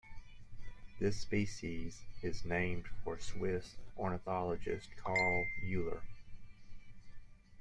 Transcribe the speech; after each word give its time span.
This 0.99 1.15
species 1.17 2.01
is 2.23 2.43
named 2.43 2.85
for 3.03 3.17
the 3.17 3.21
Swiss 3.21 3.75
ornithologist 3.95 4.87
Carl 4.97 5.45
Euler. 5.63 6.01